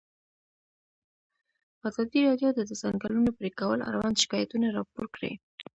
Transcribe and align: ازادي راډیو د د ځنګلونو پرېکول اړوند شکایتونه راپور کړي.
ازادي 1.87 2.19
راډیو 2.27 2.49
د 2.55 2.59
د 2.69 2.71
ځنګلونو 2.81 3.29
پرېکول 3.39 3.79
اړوند 3.89 4.15
شکایتونه 4.23 4.67
راپور 4.77 5.05
کړي. 5.15 5.31